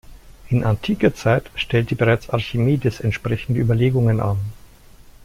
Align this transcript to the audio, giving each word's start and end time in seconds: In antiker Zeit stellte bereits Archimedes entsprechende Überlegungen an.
In 0.49 0.63
antiker 0.65 1.13
Zeit 1.13 1.51
stellte 1.53 1.95
bereits 1.95 2.31
Archimedes 2.31 3.01
entsprechende 3.01 3.59
Überlegungen 3.61 4.19
an. 4.19 4.39